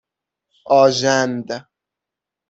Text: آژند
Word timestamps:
آژند 0.79 1.45